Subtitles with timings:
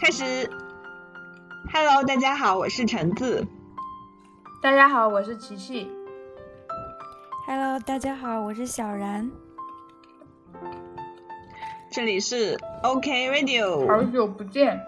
[0.00, 0.48] 开始。
[1.72, 3.44] Hello，大家好，我是橙子。
[4.62, 5.90] 大家好，我是琪琪。
[7.48, 9.28] Hello，大家好，我是小然。
[11.90, 13.88] 这里是 OK Radio。
[13.88, 14.80] 好久不见。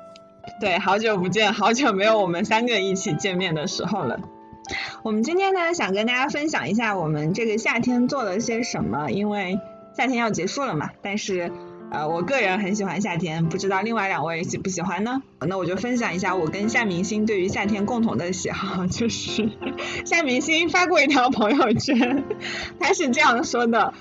[0.60, 4.20] 对，好久不见，好久没有我们三个一起见面的时候了。
[5.02, 9.58] 我们今天呢，想跟大家分享一下我们这个夏天做了些什么，因为
[9.92, 10.90] 夏天要结束了嘛。
[11.02, 11.50] 但是。
[11.90, 15.22] 呃，我个人很喜欢夏天，不知道另外两位喜不喜欢呢？
[15.40, 19.50] 那我就分享一下我跟夏明星对于夏天共同的喜好， 就是
[20.04, 22.24] 夏明星发过一条朋友圈，
[22.78, 23.92] 他是这样说的：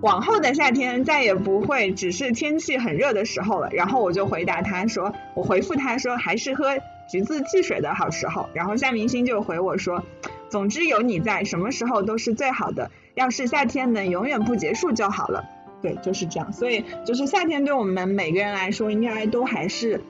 [0.00, 3.70] 往后的夏天再也不会只是天气很热的时候了。
[3.70, 6.76] 然后我就回答他说，我回复他说还是喝
[7.08, 8.48] 橘子汽水的好时候。
[8.54, 10.02] 然后夏明星就回我说，
[10.48, 12.90] 总之有你在，什么时候都是最好的。
[13.14, 15.44] 要是夏天能永远不结束就好了。
[15.82, 16.52] 对，就是这样。
[16.52, 20.00] 所以，就是夏天对我们每个人来说，应该都还是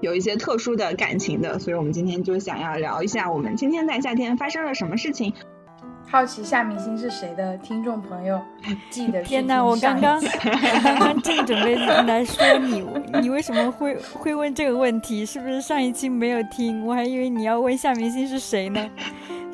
[0.00, 1.58] 有一些特殊的感情的。
[1.58, 5.32] 所以我们今天就想要聊一下，我们今天在夏天发生了什么事情。
[6.08, 8.40] 好奇夏明星是谁的听众朋友，
[8.90, 9.60] 记得天哪！
[9.60, 10.22] 我刚刚
[10.84, 12.86] 刚刚正准备来说你，
[13.20, 15.26] 你为什么会会问这个问题？
[15.26, 16.86] 是不是上一期没有听？
[16.86, 18.88] 我还以为你要问夏明星是谁呢。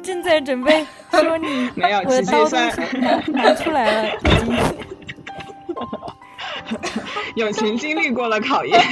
[0.03, 2.57] 正在准备说你，没有，我的刀都
[3.01, 4.72] 拿拿出来了，已经。
[7.37, 8.81] 友情经历过了考验。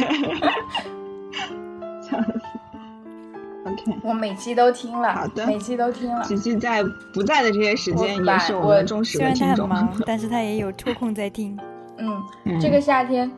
[3.62, 6.24] OK，我每期都听了，好的，每期都听了。
[6.24, 9.68] 琪琪在不在的这些时间也是我们忠实的听众。
[9.68, 11.58] 虽然他很忙， 但是他也有抽空在听。
[11.98, 13.30] 嗯，这个夏天，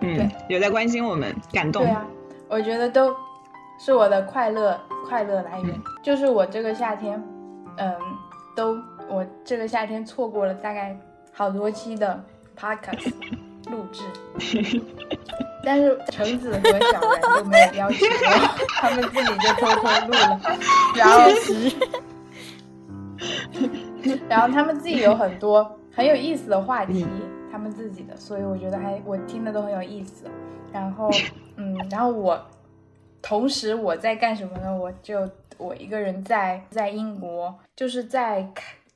[0.00, 1.82] 嗯，有在关心我们，感动。
[1.82, 2.06] 对啊，
[2.48, 3.14] 我觉得都
[3.78, 5.74] 是我的快乐快乐来源。
[6.02, 7.20] 就是我这个夏天，
[7.78, 7.94] 嗯，
[8.54, 8.76] 都
[9.08, 10.96] 我这个夏天错过了大概
[11.32, 12.22] 好多期的。
[12.60, 13.12] Podcast
[13.70, 14.02] 录制，
[15.64, 20.40] 但是橙子和小然都没有邀请我，他们自己就偷偷录了。
[20.96, 21.30] 然后，
[24.28, 27.06] 然后他们自己有很多很有意思的话题，
[27.50, 30.24] 他们自己的，所以我觉得还我听的都很有意思。
[30.72, 31.10] 然后，
[31.56, 32.40] 嗯，然后我
[33.20, 34.74] 同时我在干什么呢？
[34.74, 38.46] 我就我一个人在在英国，就是在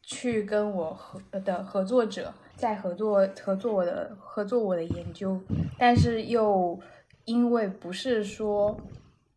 [0.03, 2.33] 去跟我合的合作者。
[2.63, 5.37] 在合作合作我的合作我的研究，
[5.77, 6.79] 但是又
[7.25, 8.81] 因为不是说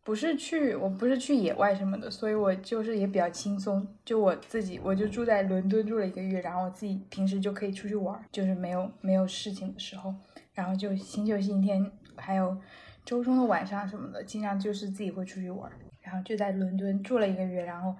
[0.04, 3.84] 不是去我不是去野外什么的，所以我就是也比较轻松。
[4.04, 10.14] 就我自己，我就住在伦敦住了一个月，然后我自己平时就可以出去玩，就是没有没有事情的时候，
[10.54, 12.56] 然后就星期六星期天还有
[13.04, 15.68] 周中的晚上什么的，经常就是自己会出去玩，
[16.00, 17.92] 然后就在伦敦住了一个月，然后。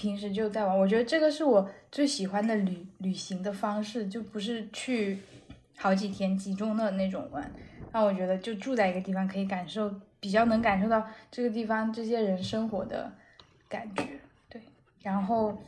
[0.00, 5.18] 平时就在玩，我觉得这个是我最喜欢的旅旅行的方式，就不是去
[5.76, 7.52] 好几天集中的那种玩。
[7.92, 13.12] 那我觉得就住在一个地方，可以感受比较能感受到这个地方这些人生活的
[13.68, 14.04] 感觉。
[14.48, 14.62] 对，
[15.02, 15.58] 然后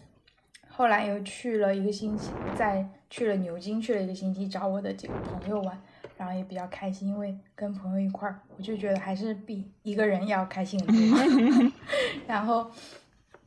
[0.66, 5.78] 后来又去了一个星期，在去了牛津，去了一个星期找我的几个朋友玩，
[6.16, 11.72] 然后也比较开心，因为跟朋友一块儿，我就觉得还是比一个人要开心很多。
[12.26, 12.71] 然后。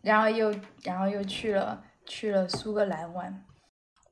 [0.05, 3.43] 然后又，然后又去了去了苏格兰玩。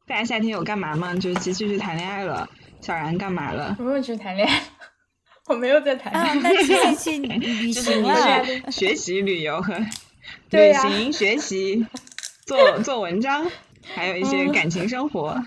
[0.08, 1.14] 大家夏天有干嘛吗？
[1.14, 2.50] 就琪琪去谈恋爱了，
[2.82, 3.76] 小然干嘛了？
[3.78, 4.64] 我没有去谈恋爱，
[5.46, 6.12] 我没有在谈。
[6.12, 8.72] 啊，那 琪琪去旅行了。
[8.72, 9.74] 学习、旅游和
[10.50, 11.86] 旅行、学习、
[12.48, 13.46] 做做文章，
[13.94, 15.40] 还有一些感情生活。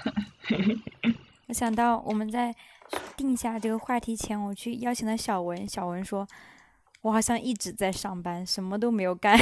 [1.49, 2.55] 我想到我们在
[3.17, 5.69] 定下这个话题前，我去邀请了小文。
[5.69, 6.27] 小文说
[7.03, 9.37] ：“我好像一直在上班，什么都没有干。”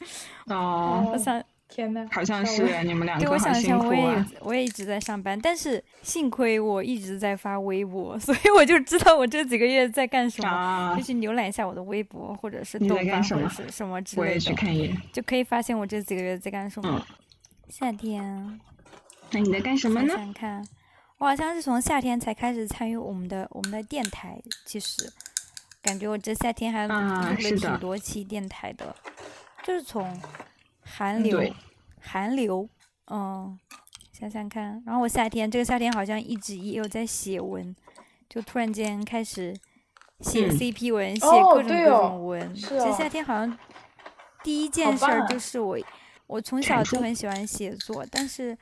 [0.46, 3.88] 哦，我想，天呐，好像是你们两个好辛苦啊！
[3.88, 10.94] 我也我也一直在上班，但是幸亏我一直在发微博，所以我就知道我这几个月在干什么。
[10.96, 17.04] 就去浏览一下我的微博，或者是豆瓣，或者是什么之类的，就可以发现我这几个月在干什么。
[17.68, 18.60] 夏天，
[19.32, 20.08] 那你在干什么呢？
[20.08, 20.64] 想想看，
[21.18, 25.10] 我好像是从夏天才开始参与我们的我们的电台，其实
[25.82, 28.94] 感觉我这夏天还录了挺多期电台的。
[29.66, 30.16] 就是从
[30.80, 31.52] 寒流，
[32.00, 32.68] 寒流，
[33.10, 33.58] 嗯，
[34.12, 37.74] 想想看，然后我夏天这个夏天好像一直也有在写文，
[38.28, 39.52] 就突然间开始
[40.20, 42.54] 写 CP 文，写各种各种文。
[42.54, 43.58] 其实夏天好像
[44.44, 45.76] 第一件事儿就是我，
[46.28, 48.56] 我从 小就很喜欢写作，但是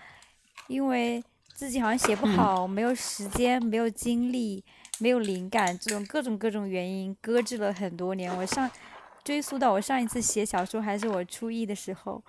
[0.69, 1.23] 因为
[1.53, 4.65] 自己好像写不好，没有时间，没有精力，
[5.01, 8.35] 没有灵感，这种各种各种原因搁置了很多年。
[8.35, 8.71] 我上。
[9.25, 12.23] 追溯到我上一次写小说还是我初一的时候，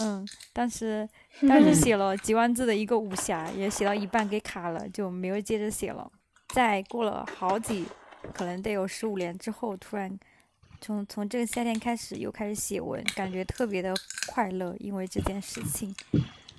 [0.00, 1.08] 嗯，当时
[1.48, 6.10] 当时 写了几万字的一个武侠，也写到一半给卡了，就没有接着写了。
[6.48, 7.84] 再过了好几
[8.32, 10.16] 可能得有十五年之后，突然
[10.80, 13.92] 从从这个夏天开始又开始写文，感觉特别的
[14.28, 15.94] 快乐，因为这件事情。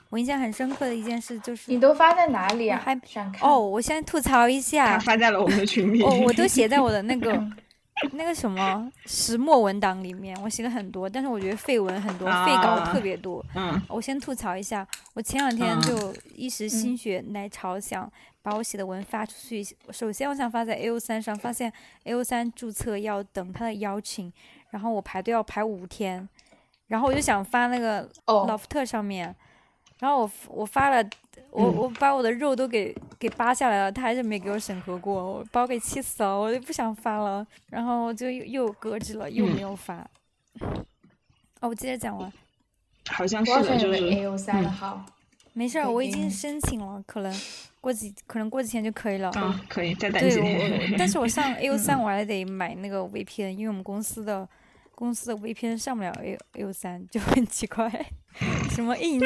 [0.09, 2.79] 我印象很深刻的一件事就是，你都发在哪里啊？
[2.83, 2.93] 还
[3.41, 6.01] 哦，我先吐槽一下，发在了我们的群里。
[6.03, 7.33] 哦，我都写在我的那 个
[8.11, 13.43] 那个什么石墨文档里面，我写了很多，但是我觉得废文很多，废稿特别多。
[13.55, 18.11] 嗯，我先吐槽一下，我前两天就一时心血来潮，想
[18.41, 19.63] 把我写的文发出去。
[19.91, 21.71] 首先，我想发在 A O 三上，发现
[22.03, 24.31] A O 三注册要等他的邀请，
[24.71, 26.27] 然后我排队要排五天，
[26.87, 29.35] 然后我就想发那个 Loft 上面。
[29.99, 31.09] 然后我我发了，
[31.51, 40.05] 我我把我的肉都给给扒下来了，他还是没给我审核过，我把我给气死了，我就不想发了，然后就又又搁置了，又没有发。
[41.61, 42.31] 哦，我接着讲完。
[43.07, 45.05] 好像是的，就是 A O 三的号。
[45.53, 47.33] 没事儿，我已经申请了，可能
[47.79, 49.31] 过几可能过几天就可以了。
[49.37, 50.93] 嗯，可以再等几天。
[50.97, 54.47] 但是我上 A O 三我还得买那个 VPN，因为我们公司的。
[54.95, 57.89] 公司的 VPN 上不了 A A 三就很奇怪，
[58.71, 59.25] 什么 ins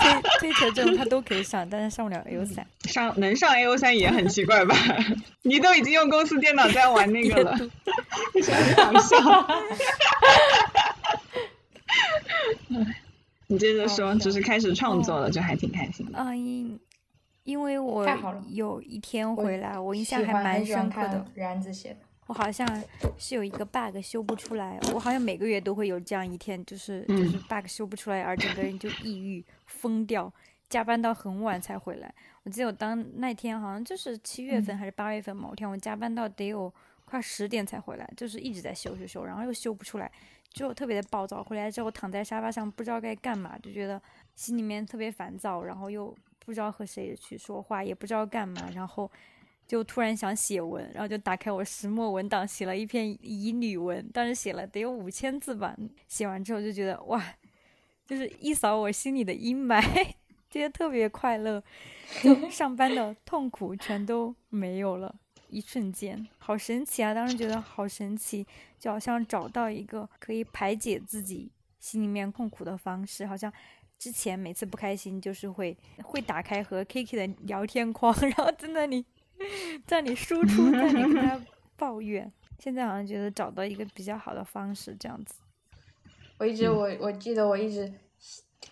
[0.00, 2.66] 推推特这种它都可以上，但是上不了 A O 三。
[2.84, 4.74] 上能上 A O 三也很奇怪吧？
[5.42, 9.16] 你都已经用公司电脑在玩那个了，很搞 笑。
[13.48, 16.18] 你接着说，只是开始创作了，就还挺开心的。
[16.18, 16.80] 嗯，因
[17.44, 18.04] 因为我
[18.48, 21.24] 有一天回来，我印象还蛮深刻的。
[21.34, 21.98] 然子写的。
[22.26, 22.66] 我好像
[23.16, 30.32] 是有一个 bug 修不出来，我好像每个月都会有这样一天，就是就是 bug 修不出来，而整个人就抑郁 疯掉，
[30.68, 32.12] 加班到很晚才回来。
[32.42, 36.72] 我记得我当那天好像就是七月份还是八月份某天，我加班到得有
[37.04, 40.10] 快十点才回来，就是一直在修修修，然后又修不出来，
[40.50, 41.44] 就特别的暴躁。
[41.44, 44.02] 回来之后躺在沙发上不知道该干嘛，就觉得
[44.34, 49.08] 心里面特别烦躁，然后又不知道和谁去说话，也不知道干嘛，然后。
[49.66, 55.76] 就突然想写文，然后就打开我石墨文档，写了一篇乙女文，当时写了得有五千字吧。
[56.06, 57.20] 写完之后就觉得哇，
[58.06, 59.82] 就是一扫我心里的阴霾，
[60.48, 61.60] 觉得特别快乐，
[62.22, 65.12] 就 上班的痛苦全都没有了，
[65.48, 67.12] 一瞬间，好神奇啊！
[67.12, 68.46] 当时觉得好神奇，
[68.78, 73.52] 就好像找到一个可以排解自己心里面痛苦的方式，好像
[73.98, 79.04] 之前每次不开心就是会会打开和 Kiki 的聊天框， 然后在那里。
[79.86, 81.40] 在你输出， 在你跟他
[81.76, 85.34] 抱怨，现在好像觉得找到一个比较好的方式，这样子。
[86.38, 87.92] 我一直我我记得我一直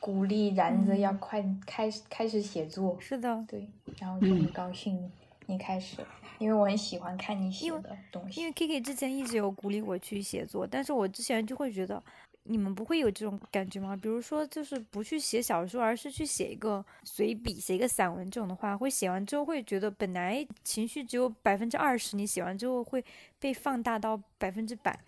[0.00, 2.96] 鼓励然子要快开始开始写作。
[3.00, 3.68] 是的，对，
[3.98, 5.10] 然后就很高兴
[5.46, 5.98] 你开始，
[6.38, 8.40] 因为我很喜欢看你写的东西。
[8.40, 12.02] 因为 Kiki 之前一直有鼓励我去写作，但是我之前就会觉得。
[12.46, 13.96] 你们不会有这种感觉吗？
[13.96, 23.02] 比如说，就是不去写小说，而是去写一个随笔、写一个散文这种的话，会写完之后会觉得本来情绪只有百分之二十，你写完之后会
[23.38, 24.98] 被放大到百分之百，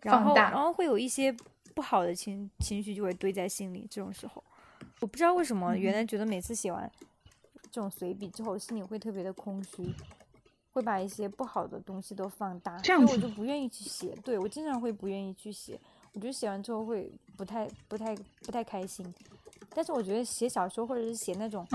[0.00, 1.30] 然后然后会有一些
[1.74, 3.86] 不好的情情绪就会堆在心里。
[3.90, 4.42] 这种时候，
[5.00, 6.90] 我不知道为什么，原来觉得每次写完
[7.70, 9.86] 这种随笔之后，心里会特别的空虚，
[10.72, 14.16] 会把一些不好的东西都放大，所以我就不愿意去写。
[14.24, 15.78] 对我经常会不愿意去写。
[16.16, 19.04] 我觉得写完之后会不太、不太、不太开心，
[19.74, 21.66] 但是我觉得写小说或者是写那种，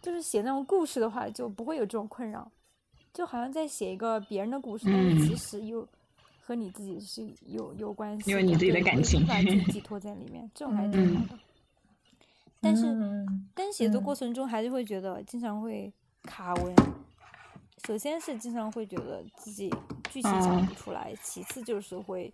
[0.00, 2.50] 就是写那种故事的话，就不会有这种困扰，
[3.12, 5.86] 就好像在写一个别人的故事，但是其实又
[6.40, 11.38] 和你自己是有有关系，因为你自己的感情，把自己寄 托在里面，这种还挺好的。
[12.62, 12.86] 但是，
[13.54, 15.92] 但写作过程中还是会觉得经常会
[16.22, 16.74] 卡文，
[17.86, 19.68] 首先是经常会觉得自己
[20.08, 22.32] 剧情讲不出来，其次就是会。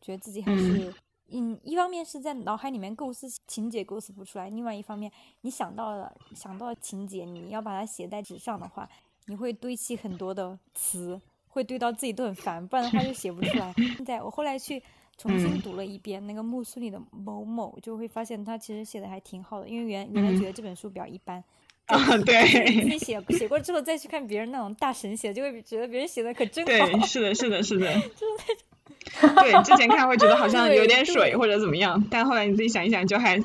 [0.00, 0.92] 觉得自己还是，
[1.30, 5.10] 嗯，一方面是在脑海里面构思情节构思不出来，另外一方面
[5.42, 8.88] 你想到了想到情节，你要把它写在纸上的话，
[9.26, 13.72] 你会堆砌很多的词，会堆到自己都很烦，不然的话就写不出来。
[13.96, 14.82] 现 在我后来去
[15.16, 21.42] 重新读了一遍那个木苏里的某某，就会发现他其实写的还挺好的，因为原原来觉得这本书比较一般。
[21.88, 26.70] 啊，对，自己写写过之后再去看别人那种大神写，就会觉得别人写的可真好。
[26.70, 28.64] 对，是的，是的，是的，就是那种。
[29.20, 33.36] 对，之前看会觉得好像有点水或者怎么样，但后来你自己想一想，就还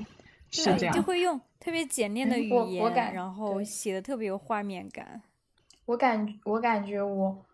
[0.51, 0.93] 是这样。
[0.93, 5.21] 就会用特别简练的语言，然后写的特别有画面感。
[5.85, 7.45] 我感我感觉我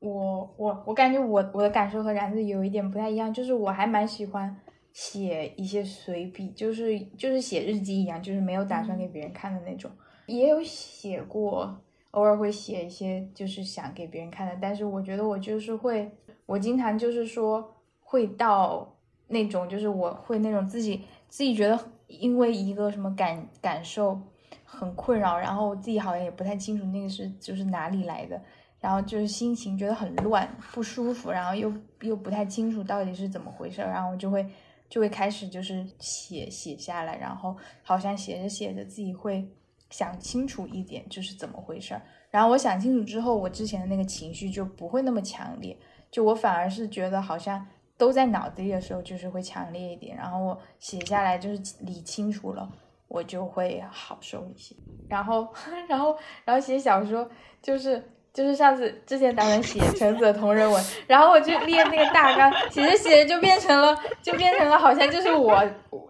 [0.00, 4.54] 我我我感觉我我的感受和然子有一点不太一样，就是我还蛮喜欢
[4.92, 9.90] 写一些随笔，就是就是写日记一样，就是没有打算给别人看的那种。
[10.26, 11.80] 也有写过，
[12.12, 16.10] 偶尔会写一些就是想给别人看的，但是我觉得我就是会。
[16.46, 18.96] 我经常就是说会到
[19.28, 24.20] 那种，就是我会那种自己自己觉得因为一个什么感感受
[24.64, 28.40] 很困扰，然后自己好像也不太清楚那个是就是哪里来的，
[28.80, 34.46] 然后就是心情觉得很乱不舒服，然后又又不太清楚到底是怎么回事，然后我就会
[34.88, 39.48] 就会开始就是写写下来，然后好像写着写着自己会
[39.88, 41.98] 想清楚一点，就是怎么回事。
[42.30, 45.76] 然后我想清楚之后，我之前的那个情绪就不会那么强烈，
[46.12, 47.66] 就我反而是觉得好像
[47.98, 52.70] 都在脑子里的时候就是会强烈一点，然后我写下来就是理清楚了，
[53.08, 54.76] 我就会好受一些。
[55.08, 55.48] 然后
[55.88, 57.28] 然后然后写小说
[57.60, 58.00] 就是。
[58.34, 65.62] 就是上次之前打算写橙子的同人文，然后我就列那个大纲，写着写着就变成了，就变成了好像就是我，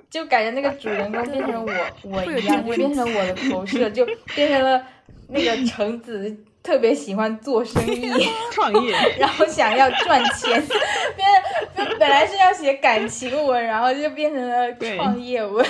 [0.09, 1.73] 就感觉那个主人公变成我
[2.05, 4.07] 我一样，就变成我的投射，就
[4.37, 4.81] 变成了
[5.27, 6.31] 那个橙子
[6.63, 8.11] 特别喜欢做生意
[8.53, 10.63] 创业， 然后想要赚钱，
[11.17, 11.29] 变
[11.75, 15.65] 本本来是要写感情文，然后就变成了创业文，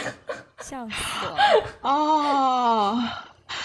[0.61, 1.37] 笑死了
[1.81, 2.99] 哦。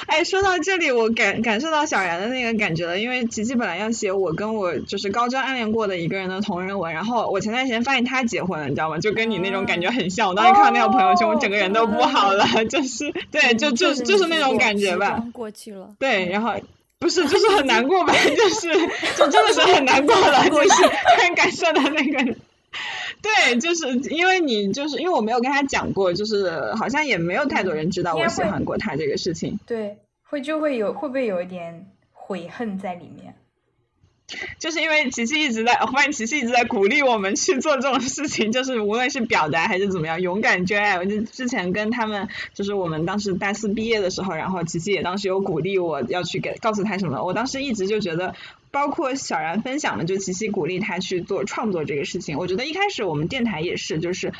[0.07, 8.97] 哎，说到这里，我感感受到小然的那个感觉了，因为琪琪本来要写我跟我就是高中暗恋过的一个人的同人文，然后我前段时间发现他结婚了，你知道吗？
[8.99, 10.27] 就跟你那种感觉很像。
[10.27, 15.23] 我当时看到那条朋友圈，我整个人都不好了，就是对，就就就是那种感觉吧。
[15.31, 15.89] 过去了。
[15.97, 16.53] 对，然后
[16.99, 18.13] 不是，就是很难过吧？
[18.35, 18.71] 就是，
[19.15, 20.87] 就真的是很难过了，就是
[21.21, 22.35] 很感受到那个。
[23.21, 29.59] 对，就是因为你就是因为我没有跟他讲过，就是好像也没有太多人知道我喜欢过他这个事情。
[29.65, 33.35] 对，会就会有会不会有一点悔恨在里面？
[34.59, 40.97] 就是因为琪琪一直在，我发现琪琪一直在鼓励我们去做这种事情，就是无论是表达还是怎么样，勇敢追爱。
[40.97, 48.35] 我就之前跟他们，就是我们当时大四毕业的时候，然后琪琪也当时有鼓励我要去给告诉他什么，我当时一直就觉得。
[48.69, 52.37] 包括小然分享的，就琪琪鼓励他去做创作这个事情。
[52.37, 54.33] 我觉得一开始我们电台也是，就是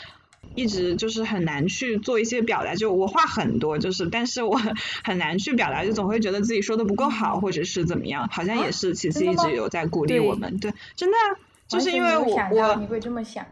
[0.56, 2.76] 一直就是很难去做一些表达。
[2.76, 4.60] 就我话很多，就是但是我
[5.04, 8.28] 很难去表达，就总会觉得自己说的不够好，或者是怎么样。
[8.32, 11.18] 好像也是琪琪一直有在鼓励我们，对，真的，
[11.68, 13.46] 就是因为我我你会这么想，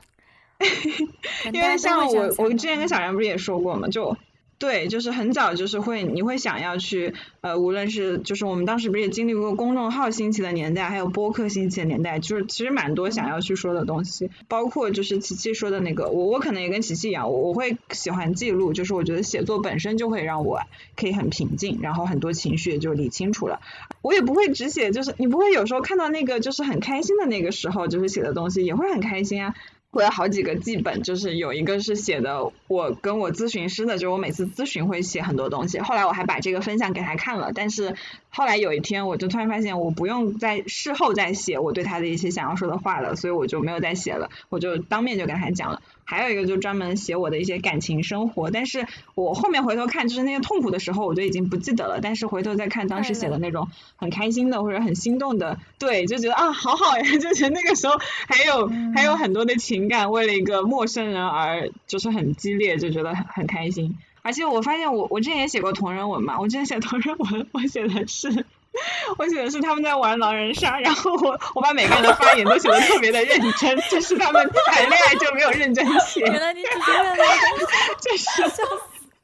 [1.53, 4.17] 因为像我我之前跟小然不是也说过嘛，就。
[4.57, 20.61] 对，就是很早就是会，你会想要去，呃，无论是就是我们当时不是也经历过公众号兴起的年代，还有播客兴起的年代，就是其实蛮多想要去说的东西，包括就是琪琪说的那个，我我可能也跟琪琪一样，我我会喜欢记录，就是我觉得写作本身就会让我
[20.95, 23.59] 可以很平静，然后很多情绪也就理清楚了，
[24.01, 29.53] 我也不会只写，就是你不会有时候看到那个就是很开心的那个时候，就是写的东西也会很开心啊。
[29.95, 35.79] 我有好几个记本，就是有一个是写的我跟我咨询师的，就是我每次咨询会写很多东西。
[35.79, 37.95] 后来我还把这个分享给他看了，但是
[38.35, 45.81] 后来有一天我就突然发现我不用在事后再写我对他的一些想要说的话了，所以我就没有再写了，我就当面就跟他讲了。
[46.03, 51.99] 还有一个就专门写我的一些感情生活，但是我后面回头看，就是那些痛苦的时候，我就已经不记得了。
[52.01, 57.95] 但是回头再看当时写的那种很开心的或者很心动的，对，就觉得啊，好好呀， 就觉得那个时候
[58.27, 63.97] 还有还有很多的情感，为了一个陌生人而就是很激烈，就觉得很很开心。
[64.25, 68.45] 而且我发现我我之前也写过同人文嘛，我之前写同人文，我写的是。
[69.17, 76.19] 我写的是他们在玩狼人杀，然后我我把每个人的发言都写的特别的认真，就是他们谈恋爱就没有认真写。
[76.19, 77.15] 原来你只是为了
[78.01, 78.61] 就是，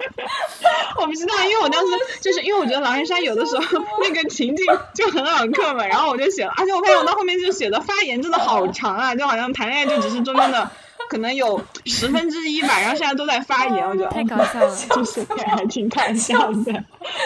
[1.01, 4.65] 我不知道，因为我当时就是因为我觉得狼人杀有的时候那个情境
[4.95, 10.71] 就很好刻嘛，然后我就写了，而且我发现我到后面就写的发言真的好长啊，就好像谈恋爱就只是中间的。
[11.11, 16.83] 可能有十分之一吧，然后现在都在发言，我觉得太搞笑了，就是还挺搞笑的，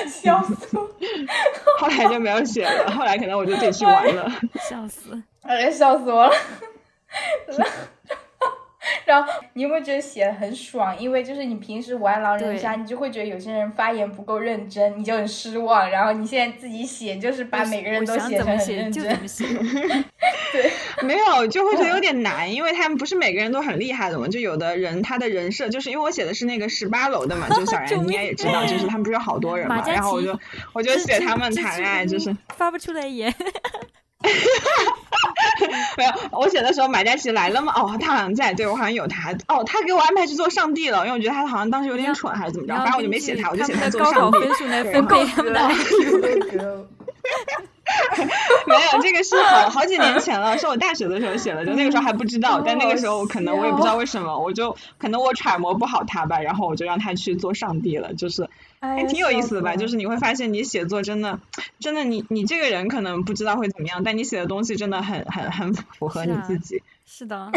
[0.09, 0.75] 笑死！
[1.77, 4.27] 后来就没有写了，后来可能我就自己去玩了，
[4.67, 5.21] 笑死！
[5.43, 6.33] 哎，笑死我了！
[9.05, 10.97] 然后你有没有觉得写的很爽？
[10.99, 15.89] 因为就是你平时玩狼人杀，你就会觉得有些人发言不够认真，你就很失望。
[15.89, 19.03] 然后你现在自己写，就是把每个人都写成很认真。
[20.51, 20.71] 对，
[21.05, 24.27] 没有就会觉得有点难，因为他们不是每个人都很厉害的嘛。
[24.27, 30.39] 就有的人他的人设，就是因为我写的是那个十八楼的嘛，就小然你应该也知道，就是他们不是有好多人嘛，然后我就
[30.73, 33.33] 我就写他们谈恋爱，就是发不出来言。
[35.97, 37.73] 没有，我写的时候马嘉祺来了吗？
[37.75, 39.31] 哦，他好像在，对我好像有他。
[39.47, 44.39] 哦，他给我安排去做上帝了，因为我觉得他好像当时有点蠢还是怎么着，反正我就没写他，我就写他做上帝。
[44.91, 45.69] 分配他们的。
[48.67, 58.49] 没有，这个是好好几年前了，是我大学的时候写的，就那个时候还不知道，但那个时候可能我也不知道为什么，我就可能我揣摩不好他吧，然后我就让他去做上帝了，就是
[58.93, 61.39] 还挺有意思的吧，就是你会发现你写作真的
[61.79, 66.81] 真的你你这个人可能不知道会怎么样，但你写的东西真的很很很符合你自己。
[67.05, 67.51] 是的。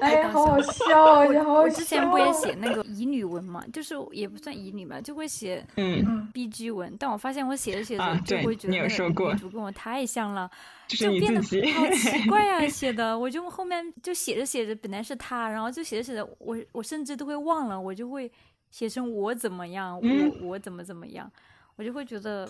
[0.00, 1.24] 哎，好好笑啊！
[1.24, 6.94] 我好我之前不也写 那个乙女文嘛，就是也不算乙女吧，就会写嗯 B G 文。
[6.96, 10.48] 但我发现我写着写着就会觉得那个女主跟我太像了，
[10.86, 12.68] 就变得好奇怪啊！
[12.68, 18.30] 写的，我就后面就写着写着，本来是他，然后就写着写着，我我甚至都会忘了，我就会
[18.70, 21.30] 写成我怎么样，我我怎么怎么样，
[21.76, 22.48] 我就会觉得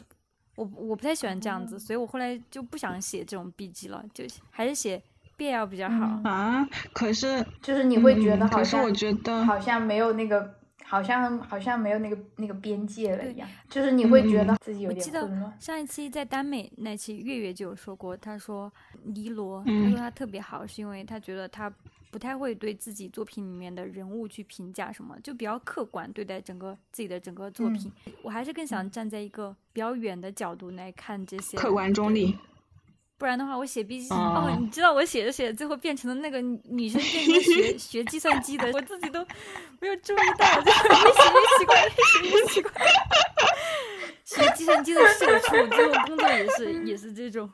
[0.56, 5.02] 我我不太喜欢这样子，所以我后来就不想写这种笔记了，就还是写。
[5.38, 10.52] BL 比较好啊，可是就是你会觉得好像，我觉得好像没有那个，
[10.88, 15.60] 好像好像没有那个那个边界了一样，就是你会觉得自己有点混乱。
[15.60, 21.70] 上一期在耽美那期，月月就有说过，他说尼罗，他说他特别好，是因为他觉得他
[22.10, 27.92] 不太会对自己作品里面的人物去评价什么，就比较客观对待整个自己的整个作品。
[28.22, 32.34] 我还是更想站在一个比较远的角度来看这些，客观中立。
[33.18, 39.26] 不然的话，我写笔记哦，你知道我写着写着，最后变成了那个女生变成学 学计算机的，我自己都
[39.80, 42.70] 没有注意到， 就越写越奇怪，越写越奇怪。
[44.24, 47.50] 学计算机的社畜，最后工作也是也是这种，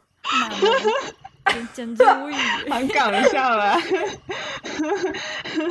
[1.47, 2.35] 简简直无语，
[2.71, 3.75] 很搞笑了。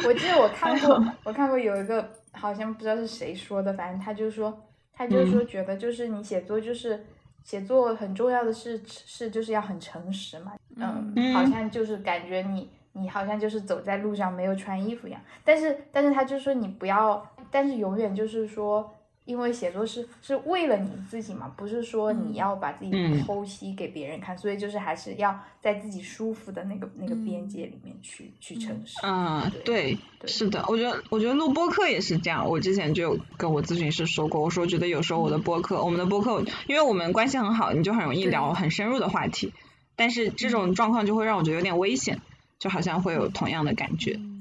[0.06, 7.06] 我记得我看过，我看过有一个好像不知道是谁说的，反正他就说，他就说觉得就是你写作就是。
[7.44, 18.94] 写作很重要的是是就是要很诚实嘛，嗯，好像就是感觉你你好像就是走在路上没有穿衣服一样，但是但是他就说你不要，但是永远就是说。
[19.26, 22.92] 因为写作是是为了你自己嘛，不是说你要把自己
[23.26, 28.98] 剖析给别人看，所以就是还是要在自己舒服的那个那个边界里面去去诚实。
[29.04, 32.50] 嗯，对，是的，我觉得我觉得录播客也是这样。
[32.50, 39.54] 我之前就跟我咨询师说过，我说觉得有时候我的播客，我们的播客，因为我们关系很好，你就很容易聊很深入的话题，
[39.96, 42.20] 但是这种状况就会让我觉得有点危险，
[42.60, 44.16] 就好像会有同样的感觉。
[44.20, 44.33] 嗯，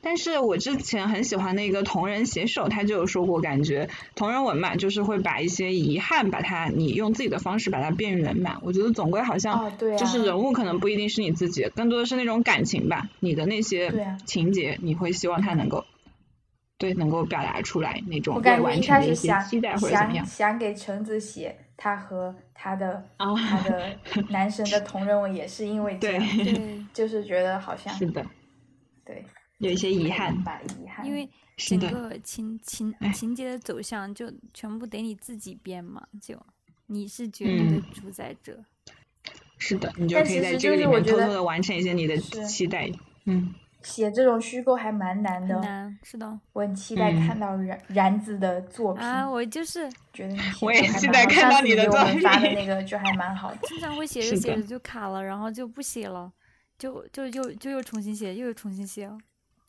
[0.00, 8.58] 但是我之前很喜欢那个同人写手，他就有说过，感觉同人文嘛，就是会把一些遗憾，把它你用自己的方式把它变圆满。
[8.62, 13.92] 我觉得总归好像，就是人物可能不一定是你自己，更多的是那种感情吧，你的那些
[14.24, 15.84] 情节，你会希望他能够，
[16.78, 20.26] 对，能够表达出来那种未完成的一些期待或者怎么样。
[20.26, 23.96] 想给橙子写他和他的 他的
[24.30, 26.24] 男神的同人文，也是因为这样，
[26.92, 28.26] 就是觉得好像是的，
[29.04, 29.24] 对。
[29.62, 36.36] 有一些遗憾吧，遗憾，因为整个情情情节的走向就全部得你自己编嘛，就
[36.88, 38.58] 你是绝对的主宰者。
[39.58, 42.90] 是的，你就可以在这个里面偷偷的完成一些你的期待。
[43.26, 46.40] 嗯，写这种虚构还蛮难的，难是的。
[46.52, 53.58] 我很期待看到然然子的作品啊，我就是觉得我也期待看到你的作品，发的那个就还蛮好的。
[53.62, 56.32] 经常会写着写着就卡了，然后就不写了，
[56.76, 59.08] 就就又就又重新写，又又重新写。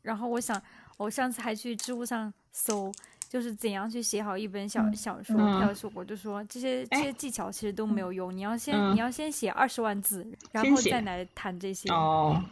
[0.04, 0.62] 然后我想，
[0.98, 2.92] 我上次还去知乎上搜，
[3.28, 5.36] 就是怎样去写好一本小小说。
[5.36, 11.90] 他说我就说这些这些技巧其实都没有用，你要先你要先写二十万字，然后再来谈这些。
[11.90, 12.40] 哦。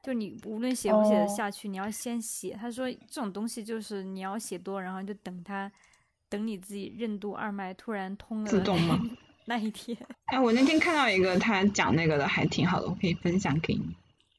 [0.00, 2.56] 就你无论写不写得下去，你要先写。
[2.58, 5.70] 他说这种东西就是你要写多，然后就等他，
[6.28, 8.48] 等你自己任督二脉突然通了。
[8.48, 8.98] 自动吗？
[9.46, 9.98] 那一天。
[10.26, 13.96] 哎，我那天看到一个他讲那个的，还挺好的，我可以分享给你。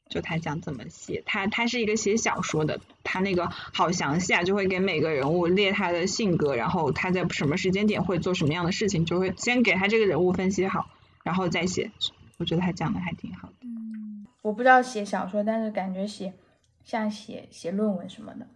[0.09, 10.89] 就他讲怎么写，他他是一个写小说的，他那个好详细啊，就会给每个人物列他的性格，然后他在什么时间点会做什么样的事情，就会先给他这个人物分析好，
[11.23, 11.91] 然后再写。
[12.37, 13.53] 我觉得他讲的还挺好的。
[13.61, 16.33] 嗯，我不知道写小说，但是感觉写
[16.83, 18.47] 像写写论文什么的，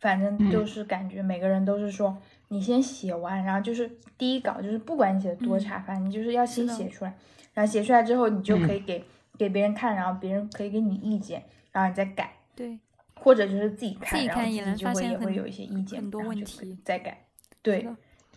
[0.00, 2.16] 反正就是感觉每个人都是说，
[2.48, 7.14] 你先写完，然后就是第一稿，就是不管你写的多差，反正你就是要先写出来，
[7.52, 9.04] 然后写出来之后，你就可以给。
[9.38, 12.32] 给别人看，然后别人可以给你意见，然后你再改。
[12.54, 12.78] 对。
[13.16, 17.24] 或者就是自己看，然后自己就会也会有一些意见，很多问题再改。
[17.62, 17.86] 对。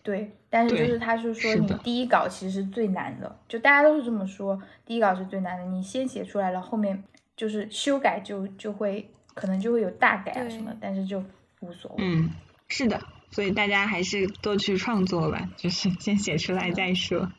[0.04, 0.32] 对。
[0.50, 5.66] 但是就是他是说，你第一稿其实是最难的，就大家都是这么说，第一稿是最难的。
[5.66, 7.04] 你先写出来了，后面
[7.36, 11.22] 就是修改就就会可能就会有大改啊什么，但是就
[11.60, 11.98] 无所谓。
[12.00, 12.30] 嗯，
[12.70, 17.30] 是的，所以大家还是多去创作吧，就是先写出来再说。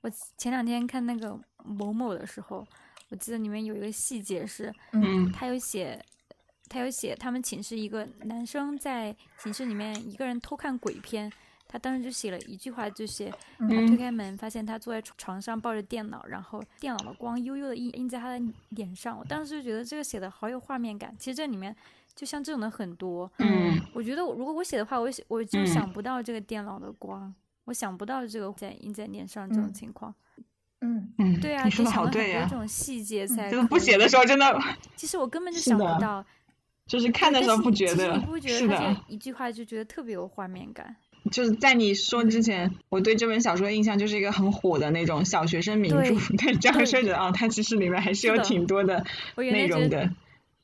[0.00, 2.66] 我前两天看那个某某的时候。
[3.08, 6.04] 我记得里面有一个细节是，嗯，他有写，
[6.68, 11.30] 他有写他们寝室一个男生在寝室里面一个人偷看鬼片，
[11.68, 19.16] 他当时就写了一句话，就写他推开门发现他坐在床上抱着电脑，然后电脑的光悠悠的映映在他的脸上。
[19.16, 21.14] 我当时就觉得这个写的好有画面感。
[21.16, 21.74] 其实这里面
[22.16, 27.32] 就像这种的很多，嗯，我觉得如果我写的话，我写我就想不到这个电脑的光，
[27.66, 30.10] 我想不到这个在印在脸上这种情况。
[30.10, 30.14] 嗯
[30.80, 32.46] 嗯嗯，对啊，你说的好对呀。
[32.50, 34.60] 这种细节才就是不写的时候真的，
[34.96, 36.24] 其实我根本就想不到。
[36.86, 40.94] 就是看的时候不觉得，是的，一句话就觉得特别有画面感。
[41.32, 46.00] 就是在你说之前，我对这本小说的印象就是一个很火的那种小学生名著。
[46.36, 49.04] 对，这样说着啊，它其实里面还是有挺多的
[49.36, 50.08] 内容的。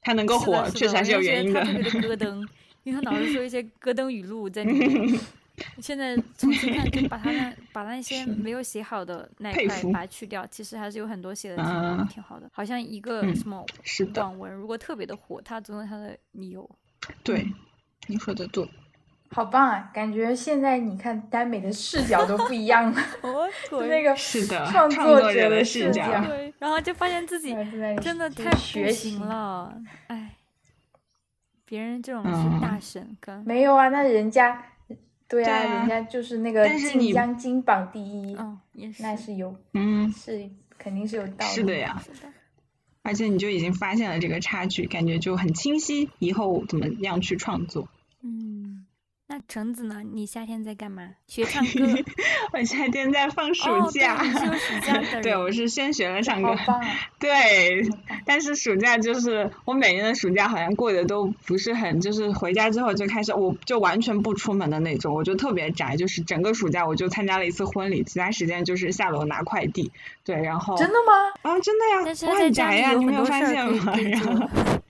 [0.01, 1.65] 它能够火，确实还是有原因的。
[1.65, 2.47] 特别的咯噔，
[2.85, 5.19] 因为他老是说一些咯噔语录在里面。
[5.81, 12.49] 现在重新看，就把他那 把那些没有写好的那一块把它去掉，其实还是有很多写的挺挺好的。
[12.53, 13.65] 好像一个什么
[14.15, 16.69] 网文，如果特别的火，它总有它的理由。
[17.23, 17.47] 对，
[18.07, 18.69] 你说的对。
[19.31, 19.91] 好棒啊！
[19.95, 23.03] 感觉现在你看耽美的视角都不一样了。
[23.71, 26.05] 就那个是的，创作者的视角。
[26.27, 27.55] 对，然后就发现自己
[28.03, 29.75] 真的太不行了，
[30.09, 30.37] 哎。
[31.65, 34.63] 别人这种是大神，跟没有啊，那人家。
[35.33, 38.37] 对啊，人家就是那个晋江金榜第一，
[38.99, 41.55] 那是有，嗯，是肯定是有道理。
[41.55, 42.03] 是的呀，
[43.03, 47.89] 而且你就已经发现了这个差距，感觉就很清晰，以后怎么样去创作。
[48.21, 48.82] 嗯。
[49.33, 50.03] 那橙子呢？
[50.13, 51.09] 你夏天在干嘛？
[51.27, 51.71] 学唱歌。
[52.53, 54.15] 我夏天在放暑假。
[54.17, 56.55] 哦，对，暑假对， 我是先学了唱歌。
[57.19, 57.81] 对，
[58.27, 69.91] 但是暑假就是我每年的暑假好像过得都不是很，就是回家之后就开始，我就完全不出门的那种，我就特别宅，就是整个暑假我就参加了一次婚礼，其他时间就是下楼拿快递。
[70.25, 70.77] 对，然后。
[70.77, 71.33] 真的吗？
[71.41, 72.15] 啊，真的呀！
[72.29, 73.95] 我很宅呀，你没有发现吗？
[73.97, 74.82] 然后。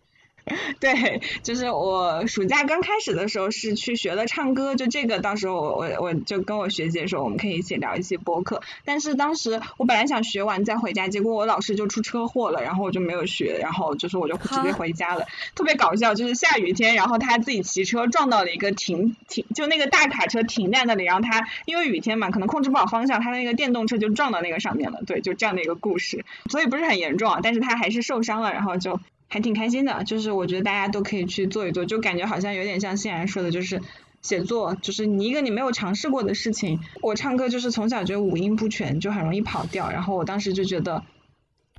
[0.81, 8.61] 对，就是我暑假刚开始的时候是去学了唱歌，就这个到时候我我我就跟我学姐说，我们可以一起聊一期播客。
[8.85, 15.26] 但是当时我本来想学完再回家，结果我老师就出车祸了，然后我就没有学，然后就是我就直接回家了。
[15.55, 25.00] 特别搞笑，就是下雨天，然后他自己骑车撞到了一个停停，就那个大卡车停在那里，然后他因为雨天嘛，可能控制不好方向，他的那个电动车就撞到那个上面了。
[25.07, 28.98] 对，就这样的一个故事，所以不是很严重，啊，但是他还是受伤了，然后就。
[29.33, 33.81] 还挺开心的，就是我觉得大家都可以去做一做，就感觉好像有点像欣然说的，就是
[34.21, 36.79] 写作，就是你一个你没有尝试过的事情。
[37.01, 41.03] 我唱歌就是从小觉得五音不全，就很容易跑调，然后我当时就觉得。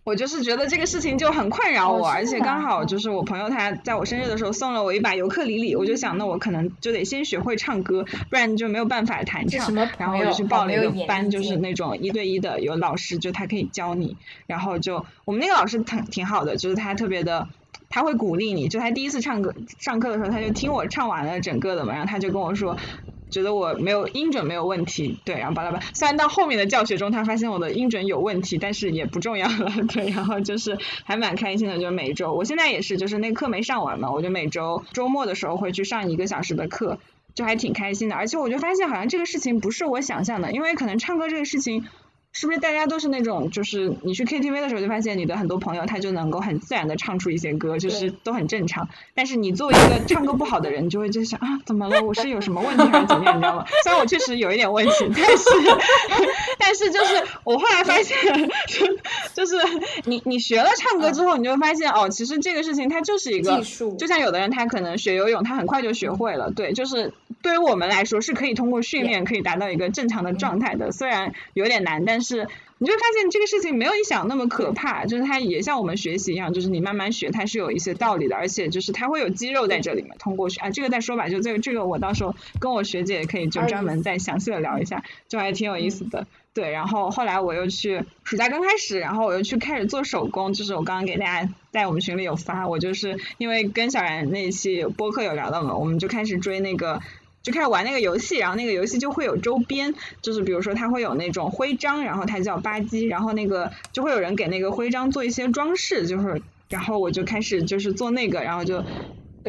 [0.03, 9.73] 我就是觉得这个事情就很困扰我，而且刚好就是我朋友他在我生日的时候送了我一把尤克里里，我就想那我可能就得先学会唱歌，不然就没有办法弹唱。
[9.97, 14.17] 然后我就去报了一个班，就是那种一对一的，有老师就他可以教你。
[14.45, 17.47] 然后就我们那个老师挺挺好的，就是他特别的，
[17.89, 18.67] 他会鼓励你。
[18.67, 22.77] 就他第一次唱歌上课的时候，他就听我唱完了整个的嘛，然后他就跟我说。
[23.33, 36.99] 觉得我没有音准没有问题，对，然后巴拉巴，虽然到后面的教学中他发现我的音准有问题，但是也不重要了， 对，然后就是还蛮开心的，就每周，我现在也是，就是那课没上完嘛，我就每周周末的时候会去上一个小时的课，
[37.33, 41.85] 就还挺开心的，而且我就发现好像这个事情不是我想象的，因为可能唱歌这个事情。
[42.33, 48.89] 是不是大家都是那种，就是你去 KTV 的时候就发现你的很多朋友他就能够很自然的唱出一些歌，就是都很正常。
[49.13, 52.01] 但是你作为一个唱歌不好的人，就会就想啊，怎么了？
[52.01, 53.37] 我是有什么问题还是怎么样？
[53.37, 53.65] 你知道吗？
[53.83, 55.45] 虽然我确实有一点问题，但是
[56.57, 58.17] 但是就是我后来发现，
[59.33, 59.55] 就是
[60.05, 66.51] 你你学了唱歌之后，你就会发现哦，其实这个事情它就是一个技术，就像有的人他可能学游泳，他很快就学会了。
[66.51, 72.47] 对，就是对于我们来说是可以通过训练可以达到一个正常的状态的，虽然有点难，但是。
[72.79, 80.13] 你就会发现这个事情没有你想那么可怕，就是它也像我们学习一样，就是你慢慢学，它是有一些道理的，而且就是它会有肌肉在这里面。
[80.19, 86.27] 通过学啊，这个再说吧，就这个这个我到时候跟我学姐也可以就专门再详细的聊一下，就还挺有意思的。
[86.53, 97.01] 对，然后后来我又去暑假刚开始，然后我又去开始做手工，就是我刚刚给大家在我们群里有发，我就是因为跟小然那期播客有聊到嘛，我们就开始追那个。
[97.41, 108.81] 就开始玩那个游戏，然后那个游戏就会有周边，就是比如说它会有那种徽章，然后它叫吧唧，然后那个就会有人给那个徽章做一些装饰，就是然后我就开始就是做那个，然后就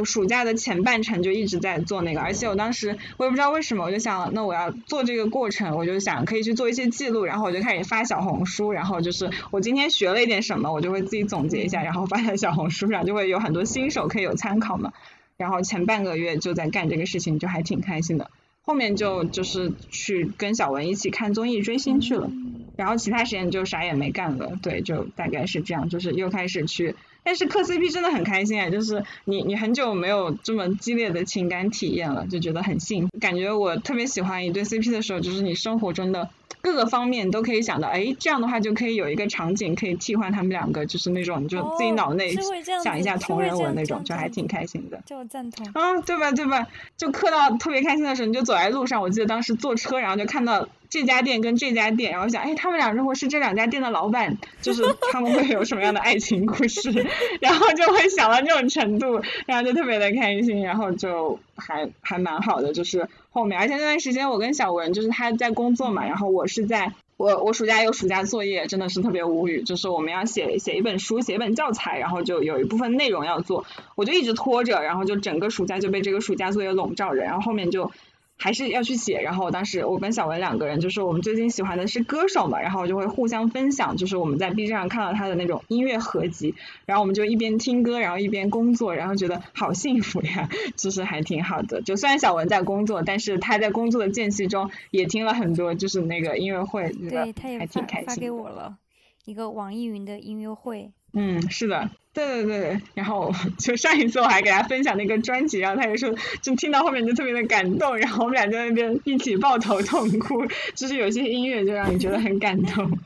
[0.03, 14.93] 暑假的前半程就一直在做那个，而且我当时我也不知道为什么，我就想那我要做这个过程，我就想可以去做一些记录，然后我就开始发小红书，然后就是我今天学了一点什么，我就会自己总结一下，然后发在小红书上，就会有很多新手可以有参考嘛。
[15.37, 18.31] 然后前半个月就在干这个事情，就还挺开心的。
[18.63, 22.31] 后面就就是去跟小文一起看综艺追星去了，
[22.77, 24.59] 然后其他时间就啥也没干了。
[24.63, 26.97] 对，就大概是这样，就是又开始去。
[27.25, 33.19] 但是磕 CP 真的很开心啊，就是你你很久没有这么激烈的情感体验了，就觉得很幸福。
[33.19, 36.29] 感觉我特别喜欢一对 CP 的时候，就是你生活中的。
[36.61, 42.35] 各个方面都可以想到，哎，这样的话就可以有一个场景可以替换他们两个，就是那种就自己脑内
[42.83, 44.99] 想一下同人文那种，就还挺开心的。
[45.05, 45.67] 就我赞同。
[45.75, 46.67] 啊，对吧对吧？
[46.97, 50.67] 就磕到特别开心的时候，你就走在路上，我记得当时坐车，然后就看到。
[50.95, 57.05] 这家店跟这家店，然后想，哎，他们俩如果是这两家店的老板，就是 他们会有什么样的爱情故事？
[57.43, 66.93] 然后就会想到这种程度，然后就特别的开心，然后就还还蛮好的，就是后面，而且那段时间我跟小文就是他在工作嘛，然后我是在。
[67.17, 69.63] 我我暑假有暑假作业，真的是特别无语。
[69.63, 77.91] 就是我们要写写一本书，写一本教材，然后就有一部分内容要做，我就一直拖着，然后就整个暑假就被这个暑假作业笼罩着，然后后面就。
[78.37, 91.81] 还是要去写，然后我当时我跟小文两个人，就是我们最近喜欢的是歌手嘛，然后就会互相分享，就是我们在 B 站上看到他的那种音乐合集，然后我们就一边听歌，然后一边工作，然后觉得好幸福呀，就是还挺好的。
[91.81, 98.77] 就虽然小文在工作，但是他在工作的间隙中也听了很多，就是那个音乐会，对，他也发发给我了
[99.25, 100.93] 一个网易云的音乐会。
[101.17, 112.99] 嗯，是的，对对对，然后就上一次我还给他分享那个专辑，然后他也说，就听到后面就特别的感动，然后我们俩在那边一起抱头痛哭，就是有些音乐就让你觉得很感动。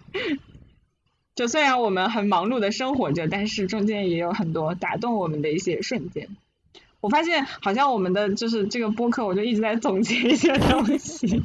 [1.34, 6.28] 就虽然我们很忙碌的生活着，但是中间也有很多打动我们的一些瞬间。
[7.00, 11.42] 我发现好像我们的就是这个播客，我就一直在总结一些东西。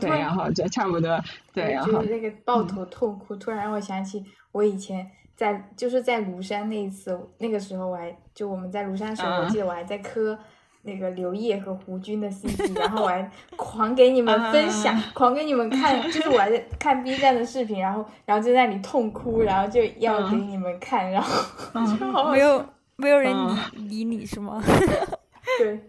[0.00, 1.20] 对，然后就差不多，
[1.52, 5.10] 对，然后那个抱头痛哭，突然让我想起我以前。
[5.42, 10.38] 在就是在庐山那一次，那个时候我还就我们在庐山的时候，我记得我还在磕
[10.82, 23.34] 那个刘烨和胡军的 CP， 然后我还狂给你们分享，狂给你们看，就是我还在 看 B 站的视频，然后然后就在那里痛哭，然后就要给你们看，然后 没有没有人
[23.72, 24.62] 理理你是吗？
[25.58, 25.80] 对，